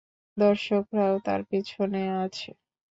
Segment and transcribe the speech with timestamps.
[0.37, 2.49] দর্শকরাও তার পেছনে আছে!